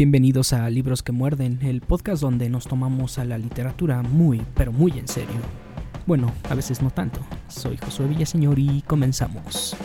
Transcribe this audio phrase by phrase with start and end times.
[0.00, 4.72] Bienvenidos a Libros que Muerden, el podcast donde nos tomamos a la literatura muy, pero
[4.72, 5.36] muy en serio.
[6.06, 7.20] Bueno, a veces no tanto.
[7.48, 9.76] Soy Josué Villaseñor y comenzamos.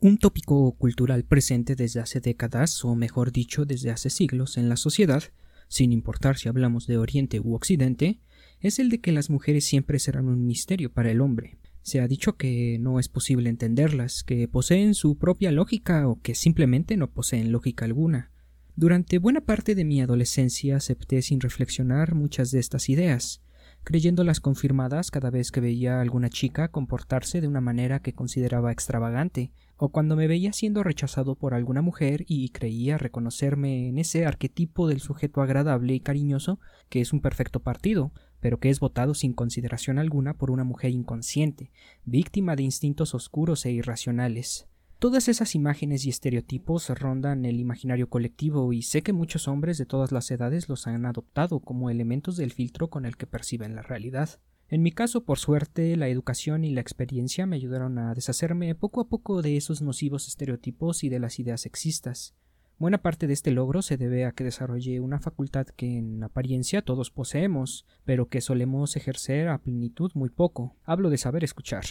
[0.00, 4.76] Un tópico cultural presente desde hace décadas, o mejor dicho, desde hace siglos en la
[4.76, 5.22] sociedad,
[5.68, 8.20] sin importar si hablamos de Oriente u Occidente,
[8.60, 11.58] es el de que las mujeres siempre serán un misterio para el hombre.
[11.82, 16.34] Se ha dicho que no es posible entenderlas, que poseen su propia lógica o que
[16.34, 18.30] simplemente no poseen lógica alguna.
[18.76, 23.42] Durante buena parte de mi adolescencia acepté sin reflexionar muchas de estas ideas,
[23.82, 28.72] creyéndolas confirmadas cada vez que veía a alguna chica comportarse de una manera que consideraba
[28.72, 34.26] extravagante, o cuando me veía siendo rechazado por alguna mujer y creía reconocerme en ese
[34.26, 39.14] arquetipo del sujeto agradable y cariñoso que es un perfecto partido, pero que es votado
[39.14, 41.70] sin consideración alguna por una mujer inconsciente,
[42.04, 44.66] víctima de instintos oscuros e irracionales.
[44.98, 49.86] Todas esas imágenes y estereotipos rondan el imaginario colectivo y sé que muchos hombres de
[49.86, 53.80] todas las edades los han adoptado como elementos del filtro con el que perciben la
[53.80, 54.40] realidad.
[54.68, 59.00] En mi caso, por suerte, la educación y la experiencia me ayudaron a deshacerme poco
[59.00, 62.34] a poco de esos nocivos estereotipos y de las ideas sexistas.
[62.80, 66.80] Buena parte de este logro se debe a que desarrollé una facultad que en apariencia
[66.80, 70.74] todos poseemos, pero que solemos ejercer a plenitud muy poco.
[70.84, 71.84] Hablo de saber escuchar.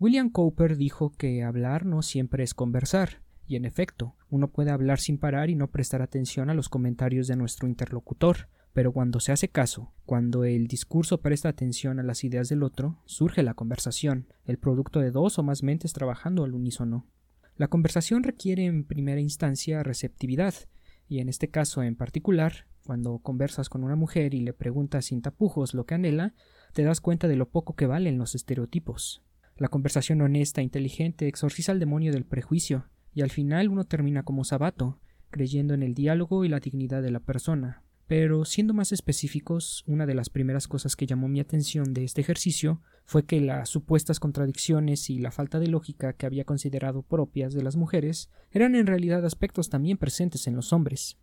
[0.00, 4.98] William Cowper dijo que hablar no siempre es conversar, y en efecto, uno puede hablar
[4.98, 9.30] sin parar y no prestar atención a los comentarios de nuestro interlocutor, pero cuando se
[9.30, 14.26] hace caso, cuando el discurso presta atención a las ideas del otro, surge la conversación,
[14.44, 17.06] el producto de dos o más mentes trabajando al unísono.
[17.56, 20.54] La conversación requiere en primera instancia receptividad,
[21.08, 25.22] y en este caso en particular, cuando conversas con una mujer y le preguntas sin
[25.22, 26.34] tapujos lo que anhela,
[26.72, 29.22] te das cuenta de lo poco que valen los estereotipos.
[29.56, 34.22] La conversación honesta e inteligente exorciza al demonio del prejuicio, y al final uno termina
[34.22, 34.98] como sabato,
[35.30, 37.82] creyendo en el diálogo y la dignidad de la persona.
[38.12, 42.20] Pero siendo más específicos, una de las primeras cosas que llamó mi atención de este
[42.20, 47.54] ejercicio fue que las supuestas contradicciones y la falta de lógica que había considerado propias
[47.54, 51.16] de las mujeres eran en realidad aspectos también presentes en los hombres.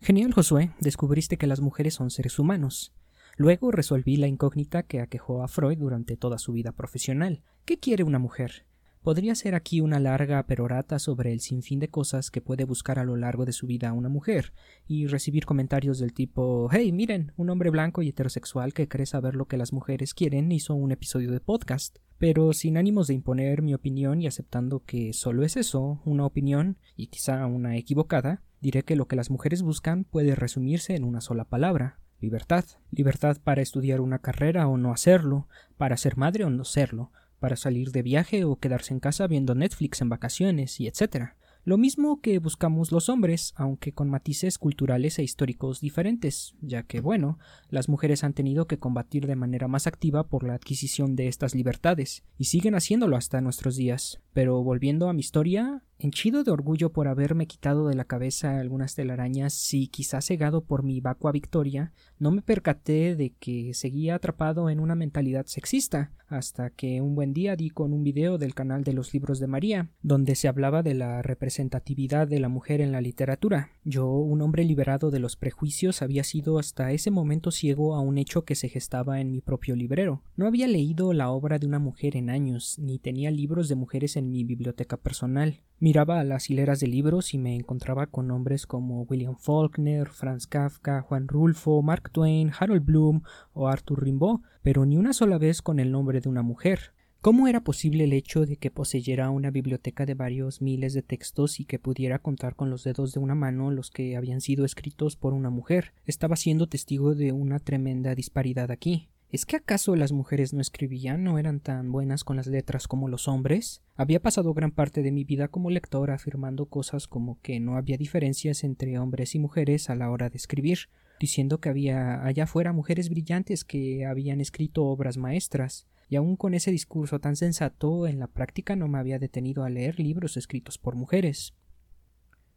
[0.00, 2.94] Genial, Josué, descubriste que las mujeres son seres humanos.
[3.36, 7.42] Luego resolví la incógnita que aquejó a Freud durante toda su vida profesional.
[7.64, 8.67] ¿Qué quiere una mujer?
[9.08, 13.04] Podría ser aquí una larga perorata sobre el sinfín de cosas que puede buscar a
[13.04, 14.52] lo largo de su vida una mujer,
[14.86, 19.34] y recibir comentarios del tipo Hey, miren, un hombre blanco y heterosexual que cree saber
[19.34, 21.96] lo que las mujeres quieren hizo un episodio de podcast.
[22.18, 26.76] Pero sin ánimos de imponer mi opinión y aceptando que solo es eso, una opinión,
[26.94, 31.22] y quizá una equivocada, diré que lo que las mujeres buscan puede resumirse en una
[31.22, 32.64] sola palabra libertad.
[32.90, 35.48] Libertad para estudiar una carrera o no hacerlo,
[35.78, 39.54] para ser madre o no serlo, para salir de viaje o quedarse en casa viendo
[39.54, 41.32] Netflix en vacaciones y etc.
[41.64, 47.00] Lo mismo que buscamos los hombres, aunque con matices culturales e históricos diferentes, ya que,
[47.00, 47.38] bueno,
[47.68, 51.54] las mujeres han tenido que combatir de manera más activa por la adquisición de estas
[51.54, 54.20] libertades, y siguen haciéndolo hasta nuestros días.
[54.32, 58.94] Pero volviendo a mi historia, henchido de orgullo por haberme quitado de la cabeza algunas
[58.94, 64.70] telarañas y quizás cegado por mi vacua victoria, no me percaté de que seguía atrapado
[64.70, 68.84] en una mentalidad sexista, hasta que un buen día di con un video del canal
[68.84, 72.92] de los libros de María, donde se hablaba de la representatividad de la mujer en
[72.92, 73.70] la literatura.
[73.84, 78.18] Yo, un hombre liberado de los prejuicios, había sido hasta ese momento ciego a un
[78.18, 80.22] hecho que se gestaba en mi propio librero.
[80.36, 84.16] No había leído la obra de una mujer en años, ni tenía libros de mujeres
[84.16, 85.62] en mi biblioteca personal.
[85.80, 90.48] Miraba a las hileras de libros y me encontraba con nombres como William Faulkner, Franz
[90.48, 93.22] Kafka, Juan Rulfo, Mark Twain, Harold Bloom
[93.52, 96.94] o Arthur Rimbaud, pero ni una sola vez con el nombre de una mujer.
[97.20, 101.60] ¿Cómo era posible el hecho de que poseyera una biblioteca de varios miles de textos
[101.60, 105.14] y que pudiera contar con los dedos de una mano los que habían sido escritos
[105.14, 105.92] por una mujer?
[106.06, 109.10] Estaba siendo testigo de una tremenda disparidad aquí.
[109.30, 113.08] ¿Es que acaso las mujeres no escribían, no eran tan buenas con las letras como
[113.08, 113.82] los hombres?
[113.94, 117.98] Había pasado gran parte de mi vida como lector afirmando cosas como que no había
[117.98, 120.88] diferencias entre hombres y mujeres a la hora de escribir,
[121.20, 126.54] diciendo que había allá afuera mujeres brillantes que habían escrito obras maestras, y aun con
[126.54, 130.78] ese discurso tan sensato en la práctica no me había detenido a leer libros escritos
[130.78, 131.52] por mujeres.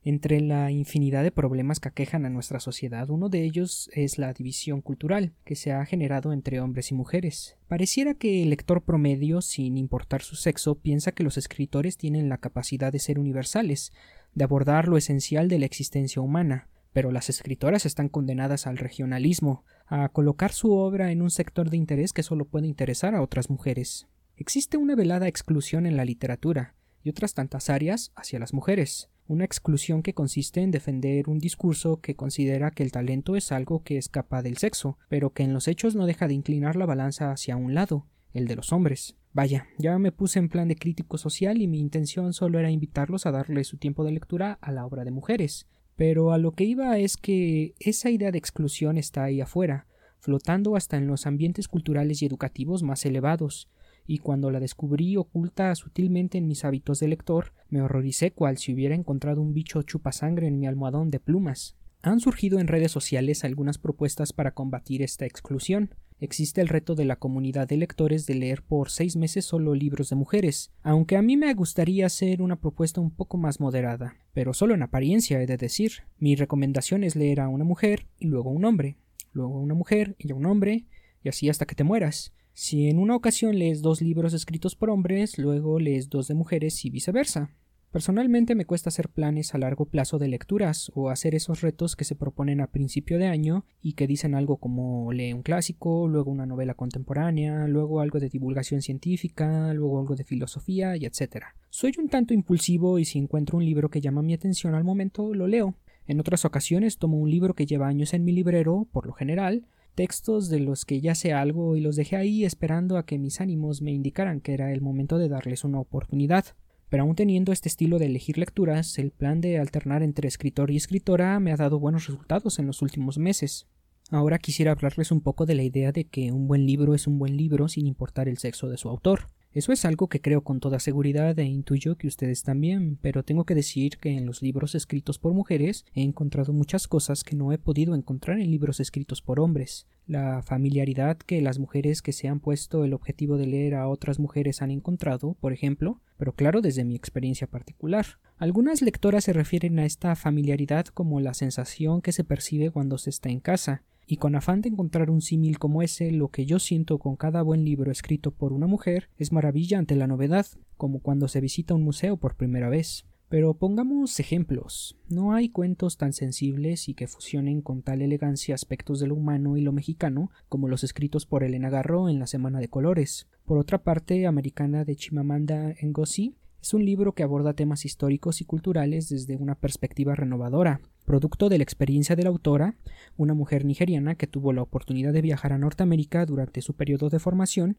[0.03, 4.33] Entre la infinidad de problemas que aquejan a nuestra sociedad, uno de ellos es la
[4.33, 7.55] división cultural que se ha generado entre hombres y mujeres.
[7.67, 12.39] Pareciera que el lector promedio, sin importar su sexo, piensa que los escritores tienen la
[12.39, 13.93] capacidad de ser universales,
[14.33, 19.65] de abordar lo esencial de la existencia humana, pero las escritoras están condenadas al regionalismo,
[19.85, 23.51] a colocar su obra en un sector de interés que solo puede interesar a otras
[23.51, 24.07] mujeres.
[24.35, 29.45] Existe una velada exclusión en la literatura y otras tantas áreas hacia las mujeres, una
[29.45, 33.97] exclusión que consiste en defender un discurso que considera que el talento es algo que
[33.97, 37.55] escapa del sexo, pero que en los hechos no deja de inclinar la balanza hacia
[37.55, 39.15] un lado, el de los hombres.
[39.31, 43.25] Vaya, ya me puse en plan de crítico social y mi intención solo era invitarlos
[43.25, 45.65] a darle su tiempo de lectura a la obra de mujeres.
[45.95, 49.87] Pero a lo que iba es que esa idea de exclusión está ahí afuera,
[50.19, 53.69] flotando hasta en los ambientes culturales y educativos más elevados,
[54.07, 58.73] y cuando la descubrí oculta sutilmente en mis hábitos de lector, me horroricé cual si
[58.73, 61.75] hubiera encontrado un bicho chupasangre en mi almohadón de plumas.
[62.03, 65.93] Han surgido en redes sociales algunas propuestas para combatir esta exclusión.
[66.19, 70.09] Existe el reto de la comunidad de lectores de leer por seis meses solo libros
[70.09, 74.53] de mujeres, aunque a mí me gustaría hacer una propuesta un poco más moderada, pero
[74.53, 76.03] solo en apariencia he de decir.
[76.17, 78.97] Mi recomendación es leer a una mujer y luego a un hombre,
[79.31, 80.85] luego a una mujer y a un hombre,
[81.23, 82.33] y así hasta que te mueras.
[82.53, 86.83] Si en una ocasión lees dos libros escritos por hombres, luego lees dos de mujeres
[86.85, 87.51] y viceversa.
[87.91, 92.05] Personalmente me cuesta hacer planes a largo plazo de lecturas o hacer esos retos que
[92.05, 96.31] se proponen a principio de año y que dicen algo como lee un clásico, luego
[96.31, 101.47] una novela contemporánea, luego algo de divulgación científica, luego algo de filosofía y etc.
[101.69, 105.33] Soy un tanto impulsivo y si encuentro un libro que llama mi atención al momento,
[105.33, 105.75] lo leo.
[106.07, 109.65] En otras ocasiones tomo un libro que lleva años en mi librero, por lo general,
[109.95, 113.41] textos de los que ya sé algo y los dejé ahí esperando a que mis
[113.41, 116.45] ánimos me indicaran que era el momento de darles una oportunidad.
[116.89, 120.77] Pero aún teniendo este estilo de elegir lecturas, el plan de alternar entre escritor y
[120.77, 123.67] escritora me ha dado buenos resultados en los últimos meses.
[124.09, 127.17] Ahora quisiera hablarles un poco de la idea de que un buen libro es un
[127.17, 129.27] buen libro sin importar el sexo de su autor.
[129.53, 133.43] Eso es algo que creo con toda seguridad e intuyo que ustedes también, pero tengo
[133.43, 137.51] que decir que en los libros escritos por mujeres he encontrado muchas cosas que no
[137.51, 139.87] he podido encontrar en libros escritos por hombres.
[140.07, 144.19] La familiaridad que las mujeres que se han puesto el objetivo de leer a otras
[144.19, 148.05] mujeres han encontrado, por ejemplo, pero claro desde mi experiencia particular.
[148.37, 153.09] Algunas lectoras se refieren a esta familiaridad como la sensación que se percibe cuando se
[153.09, 156.59] está en casa, y con afán de encontrar un símil como ese, lo que yo
[156.59, 160.99] siento con cada buen libro escrito por una mujer es maravilla ante la novedad, como
[160.99, 163.05] cuando se visita un museo por primera vez.
[163.29, 164.97] Pero pongamos ejemplos.
[165.07, 169.55] No hay cuentos tan sensibles y que fusionen con tal elegancia aspectos de lo humano
[169.55, 173.29] y lo mexicano como los escritos por Elena Garro en La Semana de Colores.
[173.45, 178.45] Por otra parte, Americana de Chimamanda Ngozi es un libro que aborda temas históricos y
[178.45, 182.75] culturales desde una perspectiva renovadora, producto de la experiencia de la autora,
[183.17, 187.19] una mujer nigeriana que tuvo la oportunidad de viajar a Norteamérica durante su periodo de
[187.19, 187.77] formación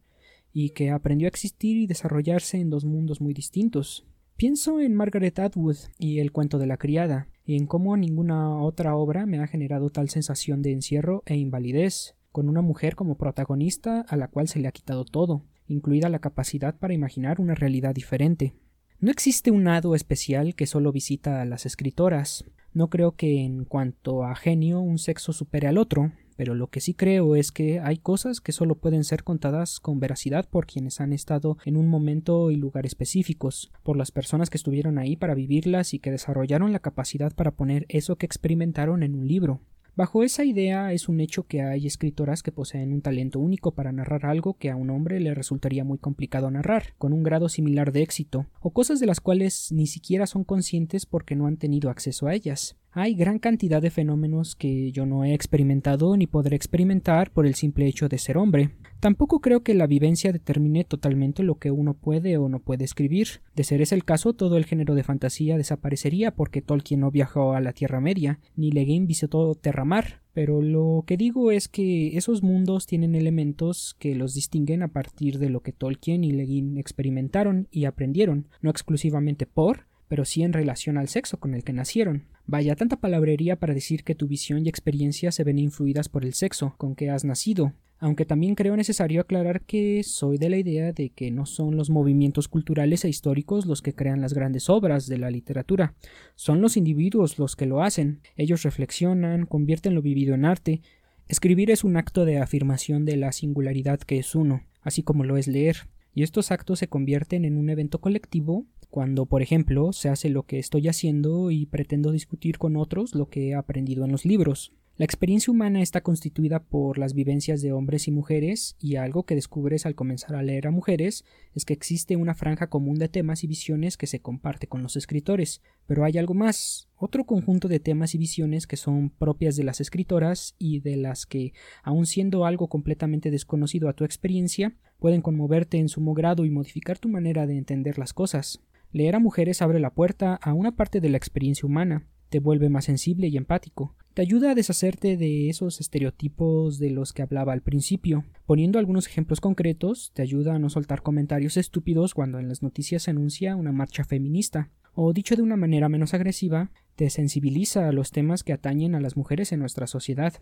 [0.51, 4.05] y que aprendió a existir y desarrollarse en dos mundos muy distintos.
[4.35, 8.95] Pienso en Margaret Atwood y El cuento de la criada, y en cómo ninguna otra
[8.95, 14.01] obra me ha generado tal sensación de encierro e invalidez, con una mujer como protagonista
[14.01, 17.93] a la cual se le ha quitado todo, incluida la capacidad para imaginar una realidad
[17.93, 18.53] diferente.
[18.99, 22.45] No existe un hado especial que solo visita a las escritoras.
[22.73, 26.81] No creo que en cuanto a genio un sexo supere al otro, pero lo que
[26.81, 30.99] sí creo es que hay cosas que solo pueden ser contadas con veracidad por quienes
[30.99, 35.35] han estado en un momento y lugar específicos, por las personas que estuvieron ahí para
[35.35, 39.61] vivirlas y que desarrollaron la capacidad para poner eso que experimentaron en un libro.
[39.95, 43.91] Bajo esa idea es un hecho que hay escritoras que poseen un talento único para
[43.91, 47.91] narrar algo que a un hombre le resultaría muy complicado narrar, con un grado similar
[47.91, 51.91] de éxito, o cosas de las cuales ni siquiera son conscientes porque no han tenido
[51.91, 52.75] acceso a ellas.
[52.91, 57.53] Hay gran cantidad de fenómenos que yo no he experimentado ni podré experimentar por el
[57.53, 58.71] simple hecho de ser hombre.
[59.03, 63.41] Tampoco creo que la vivencia determine totalmente lo que uno puede o no puede escribir.
[63.53, 67.51] De ser ese el caso, todo el género de fantasía desaparecería porque Tolkien no viajó
[67.51, 70.21] a la Tierra Media, ni Le Guin visitó Terramar.
[70.31, 75.37] Pero lo que digo es que esos mundos tienen elementos que los distinguen a partir
[75.37, 80.43] de lo que Tolkien y Le Guin experimentaron y aprendieron, no exclusivamente por, pero sí
[80.43, 82.27] en relación al sexo con el que nacieron.
[82.45, 86.33] Vaya tanta palabrería para decir que tu visión y experiencia se ven influidas por el
[86.33, 90.91] sexo con que has nacido, aunque también creo necesario aclarar que soy de la idea
[90.91, 95.07] de que no son los movimientos culturales e históricos los que crean las grandes obras
[95.07, 95.95] de la literatura,
[96.35, 100.81] son los individuos los que lo hacen, ellos reflexionan, convierten lo vivido en arte,
[101.29, 105.37] escribir es un acto de afirmación de la singularidad que es uno, así como lo
[105.37, 110.09] es leer, y estos actos se convierten en un evento colectivo cuando, por ejemplo, se
[110.09, 114.11] hace lo que estoy haciendo y pretendo discutir con otros lo que he aprendido en
[114.11, 114.73] los libros.
[114.95, 119.33] La experiencia humana está constituida por las vivencias de hombres y mujeres, y algo que
[119.33, 123.43] descubres al comenzar a leer a mujeres es que existe una franja común de temas
[123.43, 125.63] y visiones que se comparte con los escritores.
[125.87, 129.81] Pero hay algo más, otro conjunto de temas y visiones que son propias de las
[129.81, 135.79] escritoras y de las que, aun siendo algo completamente desconocido a tu experiencia, pueden conmoverte
[135.79, 138.61] en sumo grado y modificar tu manera de entender las cosas.
[138.91, 142.69] Leer a mujeres abre la puerta a una parte de la experiencia humana, te vuelve
[142.69, 147.53] más sensible y empático, te ayuda a deshacerte de esos estereotipos de los que hablaba
[147.53, 148.25] al principio.
[148.45, 153.03] Poniendo algunos ejemplos concretos, te ayuda a no soltar comentarios estúpidos cuando en las noticias
[153.03, 154.69] se anuncia una marcha feminista.
[154.93, 158.99] O dicho de una manera menos agresiva, te sensibiliza a los temas que atañen a
[158.99, 160.33] las mujeres en nuestra sociedad.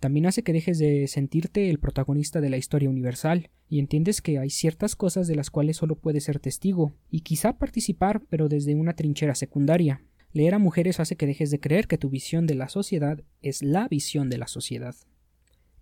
[0.00, 4.38] También hace que dejes de sentirte el protagonista de la historia universal y entiendes que
[4.38, 8.74] hay ciertas cosas de las cuales solo puedes ser testigo y quizá participar pero desde
[8.74, 10.02] una trinchera secundaria.
[10.32, 13.62] Leer a mujeres hace que dejes de creer que tu visión de la sociedad es
[13.62, 14.94] la visión de la sociedad.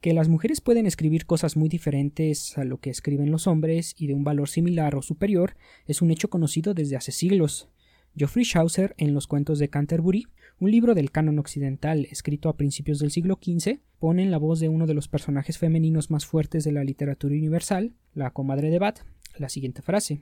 [0.01, 4.07] Que las mujeres pueden escribir cosas muy diferentes a lo que escriben los hombres y
[4.07, 7.69] de un valor similar o superior es un hecho conocido desde hace siglos.
[8.15, 10.29] Geoffrey Chaucer en Los cuentos de Canterbury,
[10.61, 14.61] un libro del canon occidental escrito a principios del siglo XV, pone en la voz
[14.61, 18.79] de uno de los personajes femeninos más fuertes de la literatura universal, la comadre de
[18.79, 19.01] Bath,
[19.39, 20.21] la siguiente frase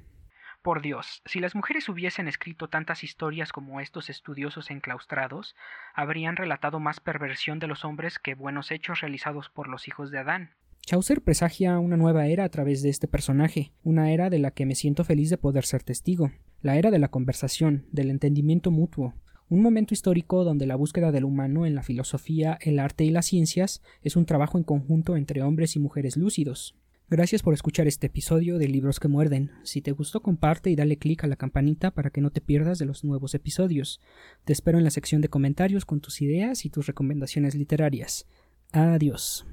[0.64, 5.54] por Dios, si las mujeres hubiesen escrito tantas historias como estos estudiosos enclaustrados,
[5.94, 10.18] habrían relatado más perversión de los hombres que buenos hechos realizados por los hijos de
[10.18, 10.50] Adán.
[10.80, 14.64] Chaucer presagia una nueva era a través de este personaje, una era de la que
[14.64, 19.12] me siento feliz de poder ser testigo, la era de la conversación, del entendimiento mutuo,
[19.50, 23.26] un momento histórico donde la búsqueda del humano en la filosofía, el arte y las
[23.26, 26.75] ciencias es un trabajo en conjunto entre hombres y mujeres lúcidos.
[27.16, 29.52] Gracias por escuchar este episodio de Libros que Muerden.
[29.62, 32.80] Si te gustó, comparte y dale clic a la campanita para que no te pierdas
[32.80, 34.00] de los nuevos episodios.
[34.44, 38.26] Te espero en la sección de comentarios con tus ideas y tus recomendaciones literarias.
[38.73, 39.47] Adiós.